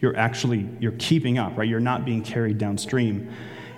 [0.00, 1.68] you're actually you're keeping up, right?
[1.68, 3.32] You're not being carried downstream.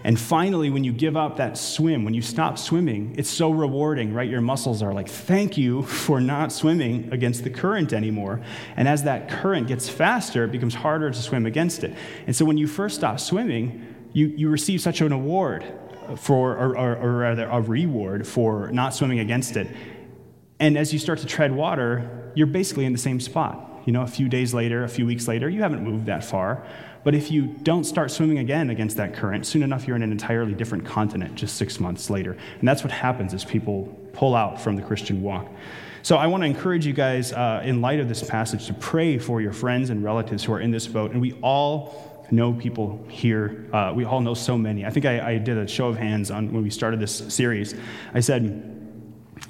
[0.05, 4.15] And finally, when you give up that swim, when you stop swimming, it's so rewarding,
[4.15, 4.31] right?
[4.31, 8.41] Your muscles are like, thank you for not swimming against the current anymore.
[8.77, 11.93] And as that current gets faster, it becomes harder to swim against it.
[12.27, 15.65] And so when you first stop swimming, you, you receive such an award
[16.17, 19.69] for, or, or, or rather, a reward for not swimming against it.
[20.59, 23.83] And as you start to tread water, you're basically in the same spot.
[23.85, 26.65] You know, a few days later, a few weeks later, you haven't moved that far.
[27.05, 30.11] But if you don't start swimming again against that current, soon enough you're in an
[30.11, 32.33] entirely different continent just six months later.
[32.59, 35.47] And that's what happens as people pull out from the Christian walk.
[36.03, 39.19] So I want to encourage you guys, uh, in light of this passage, to pray
[39.19, 41.13] for your friends and relatives who are in this boat.
[41.13, 43.69] And we all know people here.
[43.73, 44.85] Uh, we all know so many.
[44.85, 47.75] I think I, I did a show of hands on when we started this series.
[48.15, 48.73] I said,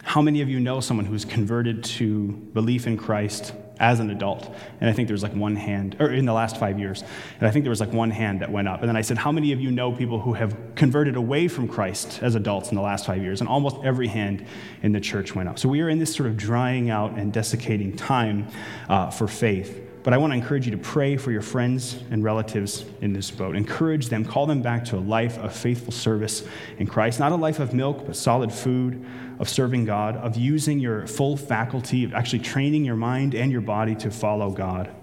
[0.03, 4.55] how many of you know someone who's converted to belief in Christ as an adult.
[4.81, 7.03] And I think there was like one hand, or in the last five years,
[7.39, 8.81] and I think there was like one hand that went up.
[8.81, 11.69] And then I said, How many of you know people who have converted away from
[11.69, 13.41] Christ as adults in the last five years?
[13.41, 14.47] And almost every hand
[14.83, 15.59] in the church went up.
[15.59, 18.49] So we are in this sort of drying out and desiccating time
[18.89, 19.83] uh, for faith.
[20.07, 23.29] But I want to encourage you to pray for your friends and relatives in this
[23.29, 23.57] boat.
[23.57, 26.45] Encourage them, call them back to a life of faithful service
[26.79, 29.05] in Christ, not a life of milk, but solid food,
[29.41, 33.63] of serving God, of using your full faculty, of actually training your mind and your
[33.63, 34.95] body to follow God,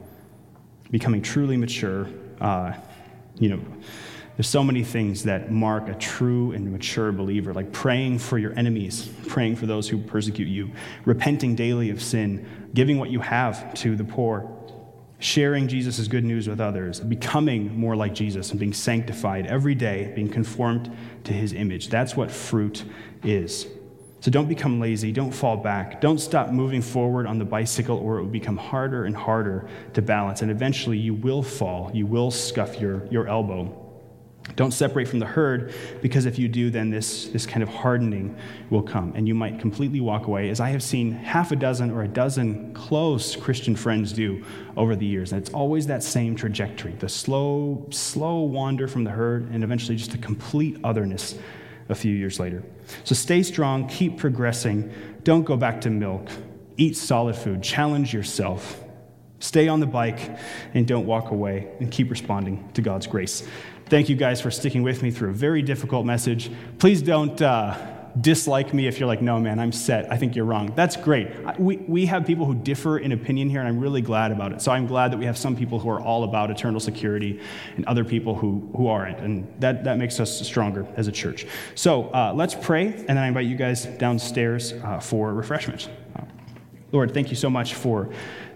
[0.89, 2.07] becoming truly mature.
[2.39, 2.71] Uh,
[3.37, 3.59] you know,
[4.37, 8.57] there's so many things that mark a true and mature believer, like praying for your
[8.57, 10.71] enemies, praying for those who persecute you,
[11.03, 14.49] repenting daily of sin, giving what you have to the poor,
[15.23, 20.11] sharing Jesus' good news with others, becoming more like Jesus and being sanctified every day,
[20.15, 21.87] being conformed to his image.
[21.87, 22.83] That's what fruit
[23.23, 23.67] is.
[24.19, 28.19] So don't become lazy, don't fall back, don't stop moving forward on the bicycle, or
[28.19, 30.41] it will become harder and harder to balance.
[30.41, 33.82] And eventually you will fall, you will scuff your, your elbow.
[34.55, 38.35] Don't separate from the herd, because if you do, then this, this kind of hardening
[38.69, 41.89] will come, and you might completely walk away, as I have seen half a dozen
[41.89, 44.43] or a dozen close Christian friends do
[44.77, 45.31] over the years.
[45.31, 49.95] And it's always that same trajectory the slow, slow wander from the herd, and eventually
[49.95, 51.35] just a complete otherness
[51.89, 52.63] a few years later.
[53.05, 54.91] So stay strong, keep progressing,
[55.23, 56.27] don't go back to milk,
[56.77, 58.81] eat solid food, challenge yourself.
[59.39, 60.37] Stay on the bike
[60.73, 63.45] and don't walk away and keep responding to God's grace.
[63.93, 66.49] Thank you guys for sticking with me through a very difficult message.
[66.79, 67.77] Please don't uh,
[68.19, 70.11] dislike me if you're like, no, man, I'm set.
[70.11, 70.73] I think you're wrong.
[70.75, 71.29] That's great.
[71.59, 74.63] We, we have people who differ in opinion here, and I'm really glad about it.
[74.63, 77.39] So I'm glad that we have some people who are all about eternal security
[77.75, 79.19] and other people who, who aren't.
[79.19, 81.45] And that, that makes us stronger as a church.
[81.75, 85.87] So uh, let's pray, and then I invite you guys downstairs uh, for refreshment.
[86.15, 86.23] Uh,
[86.91, 88.09] Lord, thank you so much for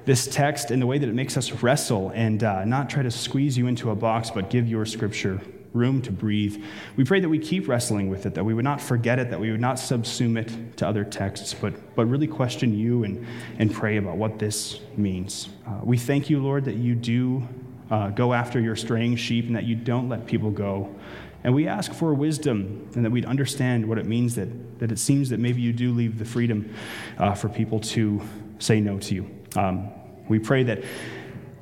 [0.07, 3.11] this text and the way that it makes us wrestle and uh, not try to
[3.11, 5.41] squeeze you into a box, but give your scripture
[5.73, 6.63] room to breathe.
[6.95, 9.39] We pray that we keep wrestling with it, that we would not forget it, that
[9.41, 13.27] we would not subsume it to other texts, but, but really question you and,
[13.59, 15.49] and pray about what this means.
[15.67, 17.45] Uh, we thank you, Lord, that you do
[17.91, 20.95] uh, go after your straying sheep and that you don't let people go.
[21.43, 24.99] And we ask for wisdom and that we'd understand what it means that, that it
[24.99, 26.73] seems that maybe you do leave the freedom
[27.17, 28.21] uh, for people to
[28.59, 29.29] say no to you.
[29.57, 29.91] Um,
[30.27, 30.83] we pray that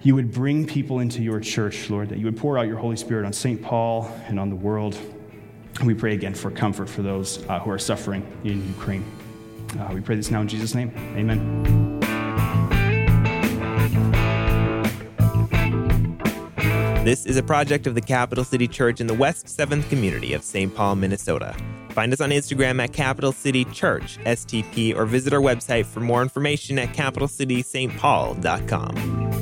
[0.02, 2.96] you would bring people into your church, Lord, that you would pour out your Holy
[2.96, 3.62] Spirit on St.
[3.62, 4.98] Paul and on the world.
[5.80, 9.04] And we pray again for comfort for those uh, who are suffering in Ukraine.
[9.80, 10.92] Uh, we pray this now in Jesus' name.
[11.16, 12.00] Amen.
[17.04, 20.44] This is a project of the Capital City Church in the West 7th community of
[20.44, 20.74] St.
[20.74, 21.56] Paul, Minnesota.
[21.96, 26.22] Find us on Instagram at Capital City Church, STP, or visit our website for more
[26.22, 29.35] information at capitalcitystpaul.com.